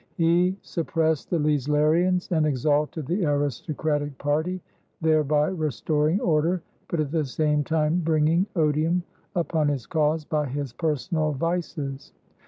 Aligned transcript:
He 0.15 0.57
suppressed 0.63 1.29
the 1.29 1.37
Leislerians 1.37 2.31
and 2.31 2.47
exalted 2.47 3.05
the 3.05 3.23
aristocratic 3.23 4.17
party, 4.17 4.59
thereby 4.99 5.49
restoring 5.49 6.19
order 6.21 6.63
but 6.87 6.99
at 6.99 7.11
the 7.11 7.23
same 7.23 7.63
time 7.63 7.99
bringing 8.03 8.47
odium 8.55 9.03
upon 9.35 9.67
his 9.67 9.85
cause 9.85 10.25
by 10.25 10.47
his 10.47 10.73
personal 10.73 11.33
vices. 11.33 12.13